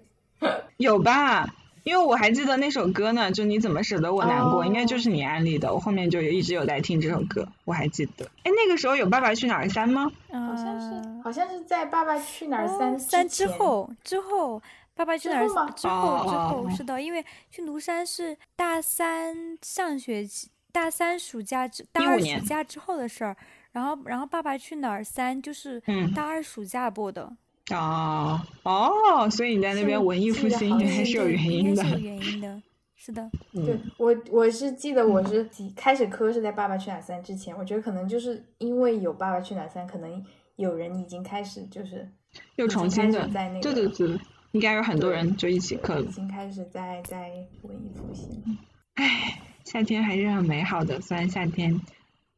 [0.78, 1.46] 有吧。
[1.84, 5.74] 因为我还记得那首歌呢，就你怎么舍得我难过，应该就是你安利的。
[5.74, 8.26] 我后面就一直有在听这首歌，我还记得。
[8.44, 10.12] 哎，那个时候有《爸爸去哪儿三》吗？
[10.30, 14.58] 好像是，好像是在《爸爸去哪儿三》三之后，之后
[14.96, 23.36] 《爸爸去哪儿》之后之后是的，因为去庐山是大三上学期，大三暑假之大二暑假之后的事儿。
[23.74, 25.82] 然后，然后《爸爸去哪儿三》就是
[26.16, 27.32] 大二暑假播的。
[27.72, 32.62] 哦哦，所以你在那边文艺复兴 还是有原因的，是有原因的，
[32.96, 33.30] 是的。
[33.54, 40.24] 对我我是记得我是开始磕是在《爸爸去哪儿三》之前，我觉得可能就是因为有《爸爸去哪儿三》，可能
[40.58, 42.10] 有人已经开始就是
[42.58, 44.20] 又重新的在那个，对对对，
[44.52, 48.58] 应该有很多人就一起磕了，已经开始在在文艺复兴。
[48.96, 51.80] 唉，夏天还是很美好的，虽然夏天。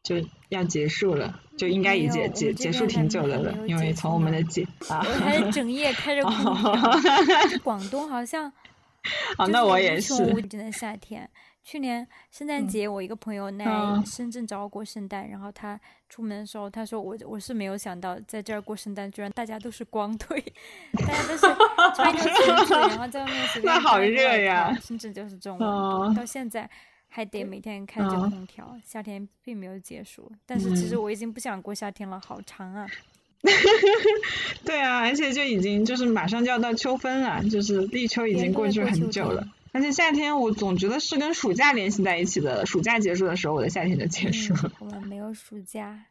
[0.06, 0.15] 就
[0.50, 6.76] 要结束了，就应该已结结结束挺久的了，因为从我们的节啊，还整夜开着空调。
[7.65, 8.46] 广东好像，
[9.38, 10.13] 啊，那我也是。
[10.26, 11.28] 无尽的夏天，
[11.63, 13.65] 去年圣诞节我一个朋友来
[14.06, 20.39] 深圳找我过圣诞，然后他出门的时候他说我我是没有想到在这儿过圣诞居然大家都是光腿，
[21.00, 21.48] 大家都是
[21.96, 23.74] 穿一条裙子，然后在外面随 便。
[23.74, 24.72] 那好热呀！
[24.80, 26.70] 深圳就是这种温度，到现在。
[27.15, 30.30] 还得每天开着空调，夏天并没有结束。
[30.45, 32.86] 但是其实我已经不想过夏天了，好长啊！
[34.65, 39.47] 对啊，而且就已经就是马上就要到秋分了，就是立秋已经过去很久了。
[39.71, 44.73] 而且夏天我总觉得是跟暑假联系在一起的，暑假结束的时候，我的夏天就结束了。
[44.80, 46.08] 我们没有暑假，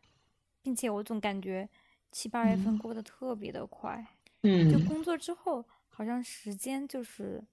[0.63, 1.69] 并且我总感觉
[2.13, 4.03] 七八月份过得特别的快。
[4.43, 4.73] 嗯。
[4.73, 7.45] 就工作之后，好像时间就是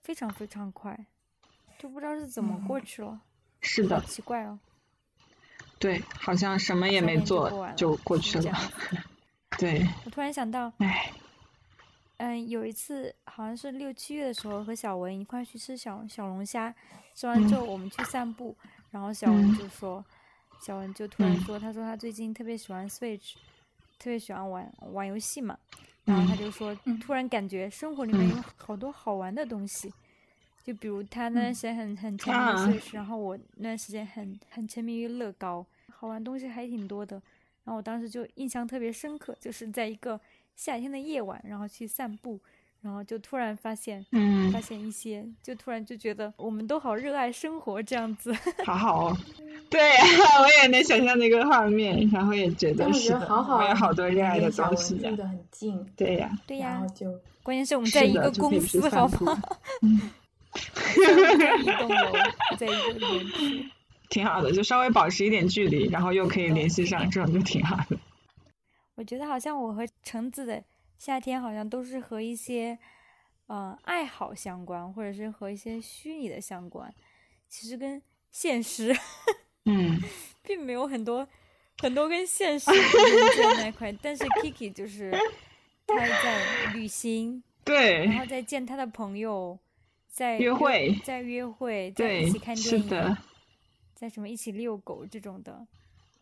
[0.00, 0.96] 非常非常快。
[1.80, 3.18] 就不知道是怎么过去了，
[3.62, 4.58] 是的，奇怪哦。
[5.78, 8.52] 对，好像什么也没做就过去了。
[9.58, 9.82] 对。
[10.04, 11.10] 我突然想到，哎，
[12.18, 16.74] 嗯，有一次好像是六七月的时候，和小文一块去吃小小龙虾，
[17.14, 18.54] 吃完之后我们去散步，
[18.90, 20.04] 然后小文就说，
[20.60, 23.36] 小文就突然说，他说他最近特别喜欢 Switch，
[23.98, 25.58] 特别喜欢玩玩游戏嘛，
[26.04, 29.90] 然后他就说，突然感觉生活里面有好多好玩的东西。
[30.70, 32.38] 就比如他那段时间很很沉迷
[32.78, 37.16] Switch，然后我那段时间很很沉迷于乐高，好玩东西还挺多的。
[37.64, 40.20] 然后我当时就印象特别深刻，就是在一个
[40.54, 42.38] 夏天的夜晚，然后去散步，
[42.82, 48.32] 然后就突然发现，嗯，发现一些，就突然就觉得我们都好热爱生活这样子。
[48.64, 49.16] 好好哦，
[49.68, 49.80] 对，
[50.40, 55.10] 我也能想象那个画面，然后也觉得是的，我有好多热爱的东西呀。
[55.10, 59.42] 住的很近，对呀，对呀，然后就关键是我们在一个公司，好吗？
[60.54, 62.12] 一栋楼
[62.58, 63.70] 在一个园区，
[64.08, 67.96] 挺好的，就稍微保持一点距离，然后又可以联系上，这种就挺好的。
[68.96, 70.62] 我觉得好像我和橙子的
[70.98, 72.78] 夏天好像都是和一些
[73.46, 76.92] 嗯爱好相关，或者是和一些虚拟的相关。
[77.48, 78.94] 其实跟现实，
[79.66, 80.00] 嗯，
[80.42, 81.26] 并没有很多
[81.78, 82.82] 很多跟现实连
[83.36, 83.92] 接那块。
[84.02, 85.10] 但是 Kiki 就是
[85.86, 89.58] 他在旅行， 对，然后再见他的朋友。
[90.10, 93.16] 在约会，在约会，在一起看电影，
[93.94, 95.66] 在什么一起遛狗这种的，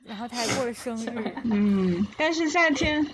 [0.04, 1.34] 然后他还过了生日。
[1.44, 3.06] 嗯，但是夏天，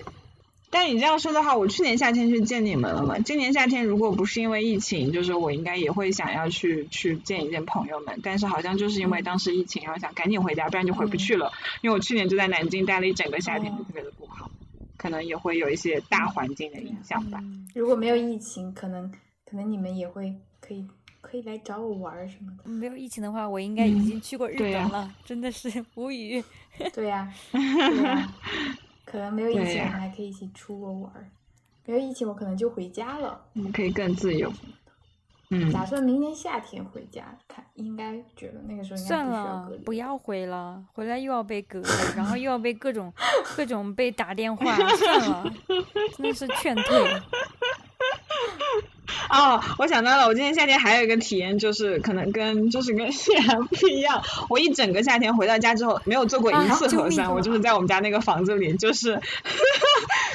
[0.71, 3.19] 但你这样说的话，我去年夏天去见你们了嘛？
[3.21, 11.53] 今年夏天如果不是因为疫情，就是我应该也会想要去去见一见朋友们，但是好像就是因为当时疫情，然后想赶紧回家，不然就回不去了。
[11.83, 14.51] 因为我去年就在南京待了一整个夏天，就特别的不好，
[14.97, 17.41] 可能也会有一些大环境的影响吧。
[17.75, 19.11] 如果没有疫情，可能
[19.45, 20.35] 可能你们也会。
[20.67, 20.87] 可以
[21.21, 22.71] 可以来找我玩什么的。
[22.71, 26.43] 没有疫情的话，我应该已经去过日本了， 真的是无语。
[26.95, 28.33] 对呀，对呀，
[29.05, 31.31] 可能没有疫情，我们还可以一起出国玩。
[31.85, 33.39] 没有疫情，我可能就回家了。
[33.55, 34.51] 我们可以更自由。
[35.51, 35.71] 嗯。
[35.71, 39.83] 打算明年夏天回家，看应该觉得那个时候应该不需要隔离。
[39.83, 43.13] 不要回了，回来又要被隔离，然后又要被各种
[43.55, 45.53] 各种被打电话，算了，
[46.17, 47.21] 真的是劝退。
[49.35, 54.23] 哦，我想到了，我今年夏天还有一个体验，就是可能跟就是跟西安不一样。
[54.49, 59.21] 我一整个夏天回到家之后，没有做过一次核酸，我就是在我们家那个房子里，就是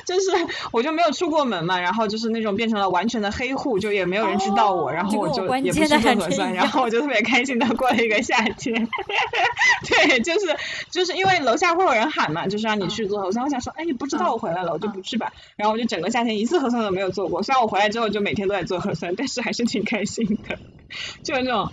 [0.06, 0.32] 就是
[0.72, 8.88] 我就没有出过门嘛，然后就是那种变成了完全的黑户，就也没有人知道我，然后我就也不去做核酸，然后我就特别开心的过了一个夏天。
[9.88, 10.56] 对，就是
[10.92, 15.32] 就是因为楼下会有人喊嘛，就是让你去做核酸，我想说，哎，你不知道我回来了，我就不去吧。
[15.56, 20.58] 然后我就整个夏天一次核酸都没有做过，虽然我回来之后就每天都在做核酸，但是还是挺开心的，
[21.24, 21.72] 就是那种，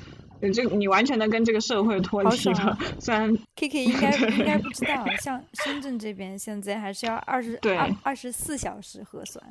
[0.53, 2.79] 这你完全的跟这个社会脱离了。
[3.01, 9.43] 虽然 Kiki 应该应该 不知道，像深圳这边现在还是要二十二二十四小时核酸。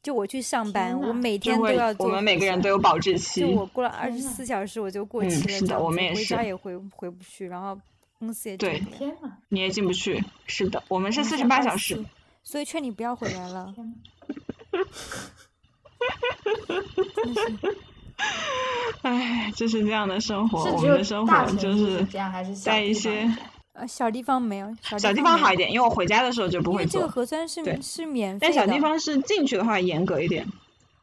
[0.00, 2.06] 就我去上班，我每天都要做。
[2.06, 3.40] 我们每个人都有保质期。
[3.40, 5.48] 就我过了二十四小时，我就过期了。
[5.48, 6.20] 是的，我们也是。
[6.20, 7.76] 回家也回回不去，然后
[8.18, 8.80] 公司也对。
[9.48, 10.22] 你也进不去。
[10.46, 12.02] 是的，我们是四十八小时。
[12.44, 13.74] 所以劝你不要回来了。
[19.02, 22.04] 唉，就是这样的生活，我们的生活就是
[22.54, 23.30] 在一些
[23.74, 27.00] 呃小地方没有，小地方好一点，因为我回家的时候就不会做。
[27.00, 30.46] 这个核酸是是免费的，但小地方是进去的话严格一点。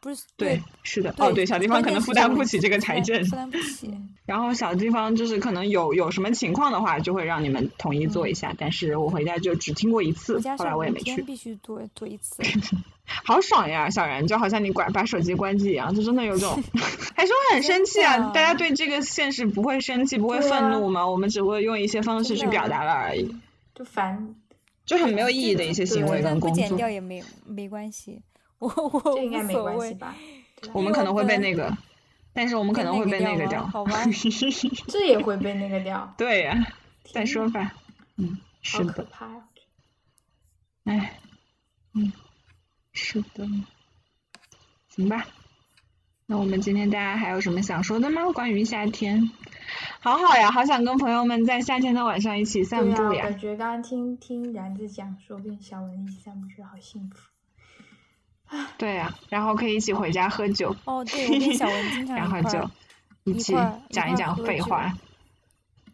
[0.05, 3.91] 不是对，是的，哦对，小地方可能负担不起这个财政，负担不起。
[4.27, 8.53] 然后小地方就是可能有有什么情况的话，就会让你们统一做一下。
[8.55, 11.23] 但是我回家就只听过一次，后来我也没去。
[11.23, 12.43] 必须做做一次。
[13.03, 16.53] 好爽呀，小然，就好像你管把手机关机一样，就真的有种，
[17.17, 18.29] 还是会很生气啊。
[18.29, 21.09] 大家对这个现实不会生气，不会愤怒吗？
[21.09, 23.35] 我们只会用一些方式去表达了而已。
[23.73, 24.35] 就烦，
[24.85, 26.61] 就很没有意义的一些行为跟工作。
[26.63, 28.21] 不剪掉也没没关系。
[28.59, 28.67] 我
[29.03, 30.15] 我应该没关系吧？
[30.73, 31.75] 我们可能会被那个，
[32.33, 34.05] 但是我们可能会被那个掉，好 吧？
[34.87, 36.13] 这也会被那个掉。
[36.17, 36.65] 对呀，
[37.13, 37.73] 再说吧。
[38.17, 38.93] 嗯，是的。
[38.93, 39.43] 可怕呀！
[40.85, 41.19] 哎，
[41.93, 42.11] 嗯，
[42.93, 43.45] 是的。
[44.89, 45.27] 行吧，
[46.25, 48.31] 那我们今天大家还有什么想说的吗？
[48.31, 49.29] 关于夏天，
[49.99, 53.23] 好好呀，好想跟朋友们在夏天的晚上一起散步呀。
[53.23, 57.17] 感觉刚刚听听然子讲说跟小文一起散步，觉得好幸福。
[58.77, 60.75] 对呀，然后可以一起回家喝酒。
[60.85, 62.59] 哦，对，我跟小文经 常然后就
[63.23, 63.55] 一起
[63.89, 64.91] 讲一讲废话。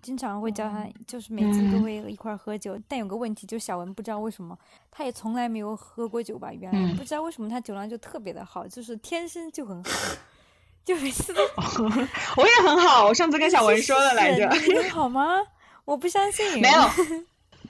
[0.01, 2.75] 经常会叫他，就是每次都会一块喝酒。
[2.87, 4.57] 但有个问题，就小文不知道为什么，
[4.89, 6.51] 他也从来没有喝过酒吧。
[6.51, 9.91] 原来不知道为什么他酒量就特别的好，就是天生就很好，
[10.83, 11.41] 就每次都。
[12.35, 14.49] 我也很好，我上次跟小文说了来着。
[14.49, 15.35] 你好吗？
[15.85, 16.59] 我不相信。
[16.59, 16.81] 没有。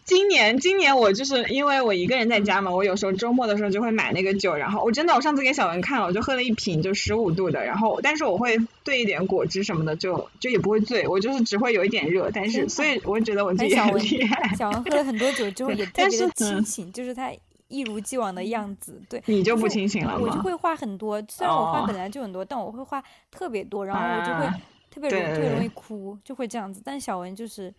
[0.03, 14.53] 今年，今年我就是因为我一个人在家嘛，我有时候周末的时候就会买那个酒，然后我真的，我上次给小文看了，我就喝了一瓶，就十五度的，然后但是我会兑一点果汁什么的，就就也不会醉，我就是只会有一点热，但是所以我觉得我自己很厉害。
[14.55, 17.31] 小文喝了很多酒之后也特别的清醒，就是他
[17.67, 19.21] 一如既往的样子，对。
[19.27, 20.19] 你就不清醒了吗？
[20.21, 24.61] 我就会画很多，虽然我画本来就很多，但我会画特别多，然后我就会。
[24.93, 26.81] 特别容特别容易哭，就会这样子。
[26.83, 27.73] 但小文就是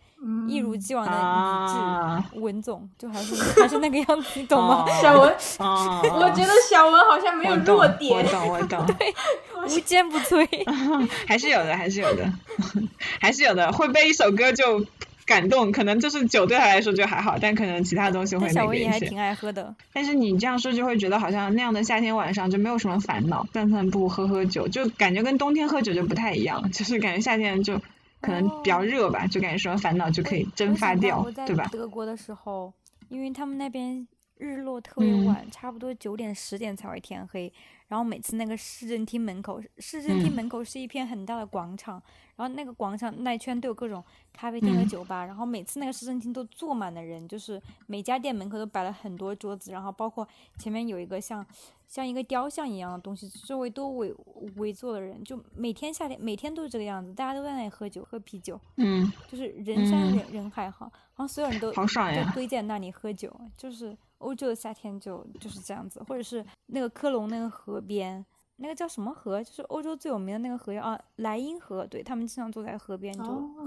[0.47, 4.85] 一如既往的理智、文总，就还是还是那个样子，你懂吗？
[4.99, 8.17] 小文，我觉得小文好像没有弱点。
[8.17, 8.85] 我懂，我懂。
[8.97, 9.13] 对，
[9.63, 10.47] 无坚不摧。
[11.27, 12.27] 还是有的，还是有的，
[13.21, 13.71] 还是有的。
[13.71, 14.83] 会背一首歌就。
[15.25, 18.89] 感动，可能就是酒对他来说就还好，但可能其他东西会那个一些。
[18.89, 19.75] 还挺爱喝的。
[19.93, 27.79] 但是你这样说就会觉得好像那样的夏天晚上就没有什么烦恼，散散步、喝喝酒，就感觉跟冬天喝酒就不太一样，就是感觉夏天就
[28.21, 31.69] 可能比较热吧，就感觉什么烦恼就可以蒸发掉，对吧？
[31.71, 32.73] 德国的时候，
[33.09, 34.05] 因为他们那边
[34.37, 37.51] 日落特别晚，差不多九点十点才会天黑。
[37.87, 42.01] 然后每次那个市政厅门口，市政厅门口是一片很大的广场，
[42.35, 50.27] 然后那个广场那一圈都有各种咖啡店和酒吧，然后每次那个市政厅都坐满了人，就是每家店门口都摆了很多桌子，然后包括
[50.57, 51.45] 前面有一个像
[51.87, 54.11] 像一个雕像一样的东西，周围都围
[54.55, 63.95] 围坐的人，就每天夏天每天都是这个样子，大家都在那里喝酒喝啤酒，嗯，就是人山人人海哈，然后所有人都好爽呀，都堆在那里喝酒，就是。
[64.23, 69.43] 欧洲的夏天就就是这样子，或者是那个科隆那个河边，那个叫什么河？
[69.43, 71.85] 就是欧洲最有名的那个河啊，莱茵河。
[71.85, 73.23] 对他们经常坐在河边就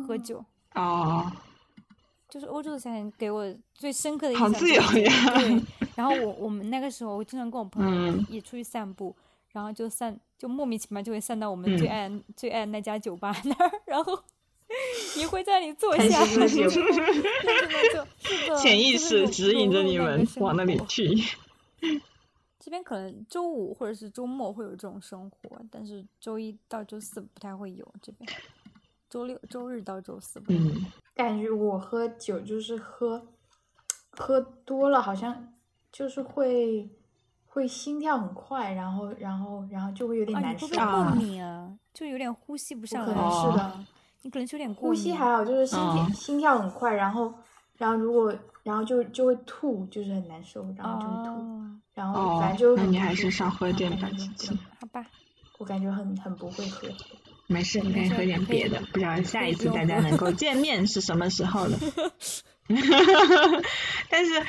[0.07, 0.45] 喝酒。
[0.75, 1.31] 哦。
[2.29, 4.53] 就是欧洲的夏天给我最深刻的印象。
[4.53, 5.39] 好自由呀。
[5.39, 5.63] 对。
[5.95, 9.15] 然后我我们那个时候我经常跟我朋友也出去散步，
[9.53, 14.19] 然后就散就莫名其妙就会散到我们最爱最爱那家酒吧那儿，然后。
[15.17, 16.25] 你会在里坐下，
[18.61, 21.09] 潜意识指引着你们往那里去。
[22.59, 27.87] 这边可能周五或者是周末会有这种生活，但是周一到周四不太会有。
[28.03, 28.29] 这边
[29.09, 30.65] 周六周日到周四不会有。
[30.65, 33.29] 嗯，感觉我喝酒就是喝
[34.11, 35.55] 喝多了，好像
[35.93, 36.91] 就是会
[37.47, 41.17] 会心跳很快，然后然后然后就会有点难受啊，
[41.95, 43.15] 就有点呼吸不上来。
[43.15, 43.85] 可能是的。
[44.27, 47.33] 你可能有点呼吸还好，就是心跳心跳很快，然后
[47.79, 51.63] 然后如果然后就就会吐，就是很难受，然后就会吐，
[51.95, 54.09] 然后反正就那你还是少喝点吧，
[54.81, 55.07] 好吧？
[55.59, 56.89] 我感觉很很不会喝。
[57.47, 61.79] 没事，你可以喝点别的，不知道下一次大家能够 见面是什么时候了。
[64.11, 64.45] 但是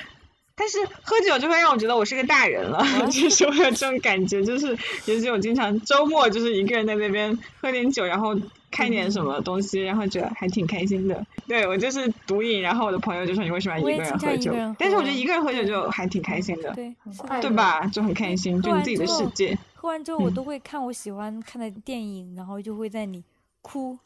[0.57, 8.35] 但是喝酒就会让我觉得我是个大人了， 就是我有这种感觉，就是尤其我经常周末就是一个人在那边喝点酒，然后。
[8.69, 11.25] 看点什么东西，然后觉得还挺开心的。
[11.47, 14.53] 对我就是毒瘾，然后我的朋友就说你为什么要一个人喝酒？
[14.77, 16.93] 但是我觉得一个人喝酒就还挺开心的，对，
[17.41, 17.87] 对吧？
[17.87, 19.57] 就很开心，就你自己的世界。
[19.73, 23.23] 喝完之后，我都会看我喜欢看的电影，然后就会在你
[23.61, 23.97] 哭，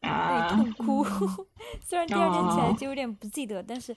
[0.00, 1.04] 啊，痛哭。
[1.86, 3.94] 虽然第二天起来就有点不记得，但是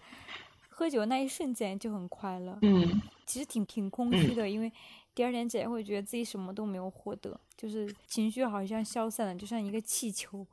[0.74, 2.58] 喝酒那一瞬间就很快乐。
[2.62, 4.72] 嗯，其实挺挺空虚的，因为。
[5.16, 10.44] 第二天起来会觉得自己什么都没有获得，就是情绪好像消散了，就像一个气球，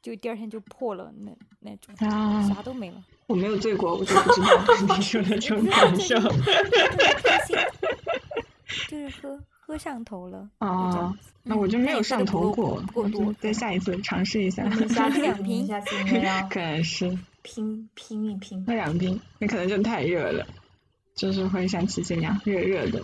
[0.00, 1.30] 就第二天就破了那
[1.60, 1.94] 那种，
[2.48, 3.04] 啥都没了。
[3.26, 4.40] 我没有醉过，我就不知
[4.86, 6.14] 道你说的这种 感受。
[8.88, 10.48] 就是喝喝上头了。
[10.60, 14.66] 啊，那我就没有上头过，过多，再下一次尝试一下。
[14.88, 18.64] 下次 两瓶，下次应该要可能是拼拼一拼。
[18.64, 20.44] 喝两瓶，那可能就太热了，
[21.14, 23.00] 就是会像琪琪那样热热的。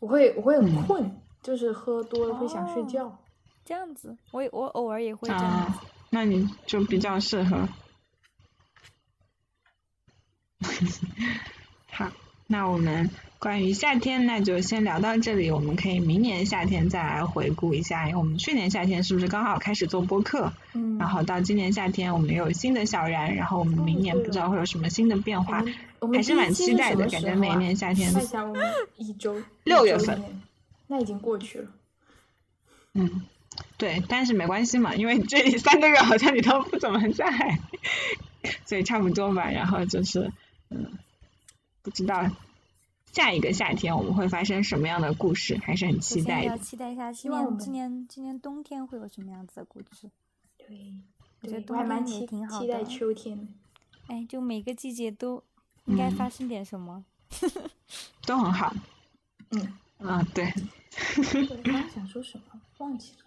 [0.00, 1.10] 我会我会很困，
[1.42, 3.16] 就是喝多了会想睡觉，
[3.64, 5.72] 这样子，我我偶尔也会这样。
[6.10, 7.68] 那你就比较适合。
[11.90, 12.10] 好，
[12.46, 13.08] 那我们
[13.40, 15.50] 关于夏天，那就先聊到这里。
[15.50, 20.52] 我们可以明年夏天再来回顾一下，因为我们去年夏天是不是刚好开始做播客？
[20.74, 20.98] 嗯。
[20.98, 25.64] 然后到今年夏天，我们有新的小然，然后我们明年不知道会有什么新的变化。
[26.12, 28.12] 还是蛮期待的，感觉每一年夏天。
[28.12, 28.62] 看一下我们
[28.98, 30.22] 一周六月份，
[30.86, 31.68] 那已经过去了。
[32.92, 33.22] 嗯，
[33.78, 37.58] 对，但是没关系嘛，因为这里三个月好像你都不怎么在，
[38.66, 39.50] 所以差不多吧。
[39.50, 40.30] 然后就是，
[40.68, 40.92] 嗯，
[41.80, 42.30] 不知道
[43.12, 46.58] 下一个夏天我们会发生什么样的故事，还是很期待的。
[46.58, 50.10] 期待一下，今年今年今年冬天会有什么样子的故事？
[50.56, 50.94] 对，
[51.42, 52.66] 我觉得冬天也挺好的。
[52.66, 53.48] 期待秋天。
[54.06, 55.42] 哎，就每个季节都。
[55.86, 57.04] 应该发生点什么？
[58.26, 58.72] 都很好。
[59.50, 60.06] 嗯。
[60.06, 60.44] 啊，对。
[61.16, 62.60] 我刚 刚想说什么？
[62.78, 63.24] 忘记了。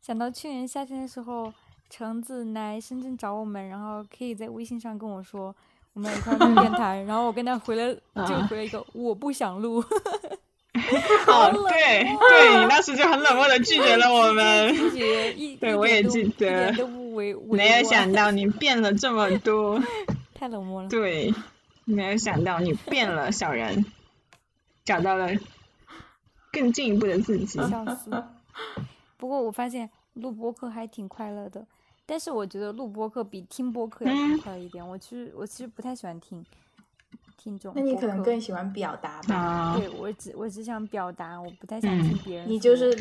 [0.00, 1.52] 想到去年夏天的时候，
[1.88, 5.56] 橙子来深圳找我们，然后可以在微信上跟我说
[5.94, 7.94] 我们一块录电 台，然后我跟他回了，
[8.26, 9.84] 就回了一个我不想录。
[11.26, 14.74] 哦，对对，你当时就很冷漠的拒绝了我们。
[14.74, 16.72] 拒绝一，对我也记得。
[17.48, 19.82] 没有想到你变了这么多。
[20.34, 20.88] 太冷漠了。
[20.88, 21.34] 对。
[21.86, 23.84] 没有想到你变了，小人，
[24.84, 25.28] 找到了
[26.52, 27.58] 更进一步的自己。
[27.58, 28.10] 笑死！
[29.16, 31.66] 不过我发现录播课还挺快乐的，
[32.10, 34.84] 但是我觉得录播课比听播课要快一点。
[34.84, 36.44] 我其实我其实不太喜欢听
[37.38, 37.72] 听众。
[37.76, 39.76] 那你可能更喜欢表达吧？
[39.78, 42.50] 对，我只我只想表达，我不太想听别人。
[42.50, 43.00] 你就是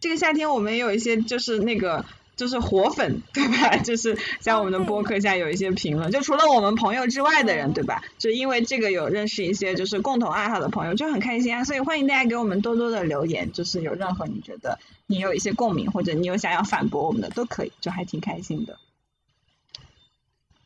[0.00, 2.02] 这个夏天，我们有一些就是那个。
[2.36, 3.76] 就是活粉，对吧？
[3.82, 8.02] 就是在我们的播客下有一些评论，就除了我们朋友之外的人，对吧？
[8.18, 11.64] 就因为这个有认识一些就是共同爱好的朋友，就很开心啊！
[11.64, 18.78] 所以欢迎大家给我们多多的留言，就是有任何你觉得你有一些共鸣，或者你有想要反驳我们的都可以，就还挺开心的。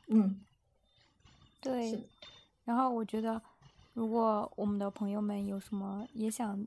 [0.09, 0.41] 嗯，
[1.61, 2.03] 对。
[2.65, 3.41] 然后我觉得
[3.95, 6.65] 如果我们的朋友们有什么也想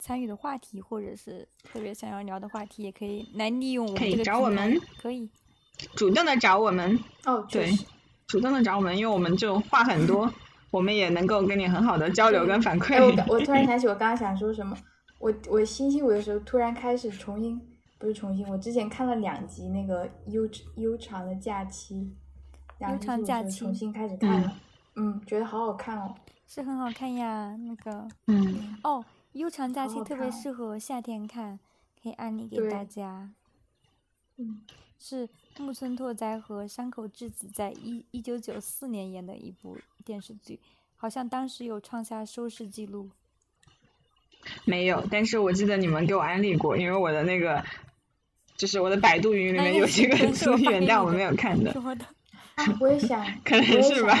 [0.00, 5.28] 参与的话题，或者是特别想要聊的话题，也可以来利用我们可以找我们，可以
[5.94, 6.98] 主动的找我们。
[7.26, 7.70] 哦，对，
[8.26, 10.32] 主动的找我们，因为我们就话很多，
[10.72, 12.98] 我们也能够跟你很好的交流跟反馈。
[12.98, 14.76] 我 我突然想起我刚刚想说什么，
[15.18, 17.60] 我我星期五的时候突然开始重新，
[17.98, 22.10] 不是重新，我之前看了两集那个悠悠长的假期，
[22.78, 24.56] 悠长假期重新开始看了，
[24.96, 26.14] 嗯，觉得好好看哦。
[26.46, 31.58] 是很好看呀，那个，嗯，哦，悠长假期特别适合夏天看，
[32.02, 33.30] 可以安利给大家。
[34.36, 34.62] 嗯，
[34.98, 35.28] 是
[35.58, 40.58] 木村拓哉和山口智子在一一九九四年演的一部电视剧，
[40.96, 43.10] 好像当时有创下收视记录。
[44.64, 47.62] 没有，但是我记得你们给我安利过，因为我的那个，
[48.56, 51.72] 就是我的百度云里面有这个资源，但我没有看的。
[52.80, 54.16] 我也想， 可能是吧。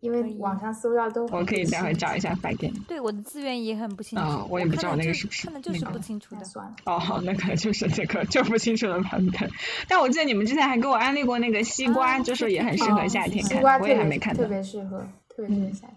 [0.00, 2.78] 因为网上搜到都，我可以待会找一下发给你。
[2.88, 4.24] 对，我的资源也很不清楚。
[4.24, 5.44] 啊，我也不知道那个是不是。
[5.44, 6.44] 看的就是不清楚的。
[6.44, 9.50] 算了哦，好，那可能就是这个就不清楚的版本。
[9.86, 14.42] 但我记得你们之前还给我安利过那个西瓜，就说也很适合夏天看，我也还没看到。
[14.42, 15.88] 特别适合，特别适合夏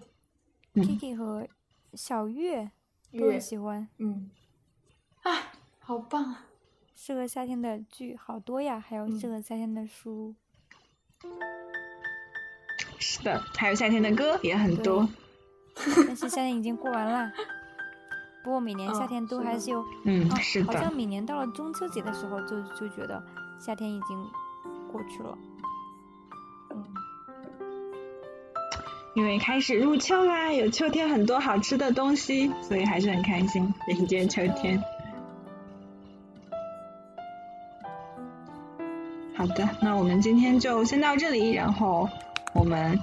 [0.74, 0.86] 天。
[0.86, 1.47] Kiki 和
[1.93, 2.72] 小月
[3.18, 3.88] 都很喜欢。
[3.99, 4.30] 嗯。
[5.22, 5.32] 啊，
[5.80, 6.45] 好棒啊！
[6.95, 10.36] 适合夏天的剧好多呀，还有适合夏天的书。
[13.04, 15.06] 是的，还有夏天的歌也很多。
[16.08, 17.30] 但是夏天已经过完了，
[18.45, 19.84] 不过每年夏天都还是有。
[20.06, 20.68] 嗯，是的。
[20.68, 23.22] 好像每年到了中秋节的时候，就就觉得
[23.60, 24.26] 夏天已经
[24.89, 25.38] 过去了。
[26.72, 26.82] 嗯。
[29.16, 34.82] 因为开始入秋啦，有秋天很多好吃的东西，所以还是很开心迎接秋天。
[39.36, 42.08] 好的，那我们今天就先到这里，然后。
[42.54, 42.99] 我们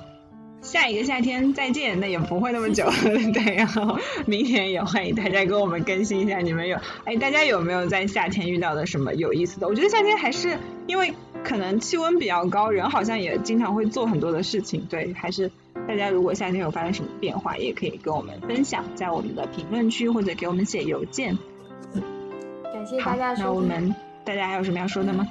[0.62, 2.84] 下一个夏天再见，那也不会那么久，
[3.32, 3.56] 对。
[3.56, 9.66] 然后明年也欢迎大家跟我们更新一下，你们有哎，大家有没有在夏天遇到的什么有意思的？
[9.66, 15.12] 我觉得夏天还是因为可能气温比较高，人好像也经常会做很多的事情，对。
[15.14, 15.50] 还是
[15.88, 21.36] 大家如果夏天有发生什么变化，也可以跟我们分享，在我们的评论区或者给我们写邮件。
[22.72, 23.94] 感谢大家那我们
[24.24, 25.26] 大家还有什么要说的吗？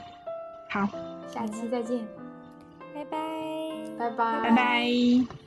[0.70, 0.88] 好，
[1.32, 2.19] 下期再见。
[4.00, 5.39] 拜拜，拜拜，